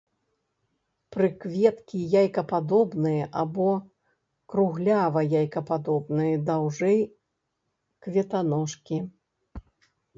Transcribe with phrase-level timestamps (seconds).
[1.15, 3.69] Прыкветкі яйкападобныя або
[4.55, 7.01] круглява-яйкападобныя, даўжэй
[8.07, 8.95] кветаножкі.